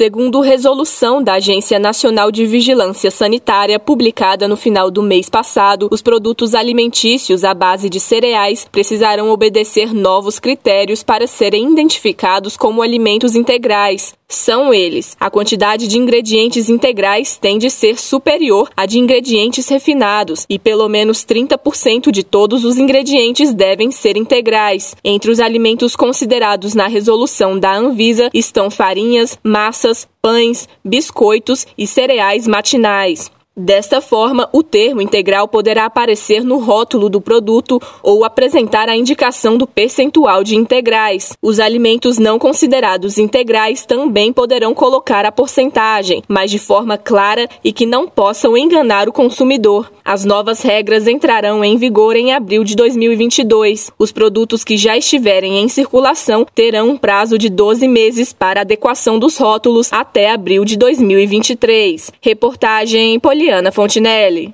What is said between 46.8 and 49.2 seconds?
clara e que não possam enganar o